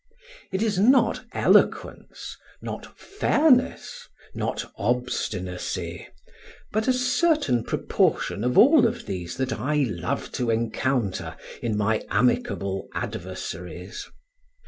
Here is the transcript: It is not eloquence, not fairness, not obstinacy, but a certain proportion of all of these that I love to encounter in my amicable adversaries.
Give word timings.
It 0.51 0.63
is 0.63 0.79
not 0.79 1.23
eloquence, 1.31 2.35
not 2.59 2.97
fairness, 2.97 4.07
not 4.33 4.71
obstinacy, 4.75 6.07
but 6.71 6.87
a 6.87 6.91
certain 6.93 7.63
proportion 7.63 8.43
of 8.43 8.57
all 8.57 8.87
of 8.87 9.05
these 9.05 9.37
that 9.37 9.53
I 9.53 9.83
love 9.87 10.31
to 10.31 10.49
encounter 10.49 11.37
in 11.61 11.77
my 11.77 12.03
amicable 12.09 12.87
adversaries. 12.95 14.09